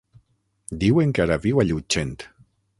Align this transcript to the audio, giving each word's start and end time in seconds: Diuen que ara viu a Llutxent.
Diuen 0.85 1.13
que 1.19 1.25
ara 1.27 1.39
viu 1.45 1.61
a 1.65 1.69
Llutxent. 1.69 2.19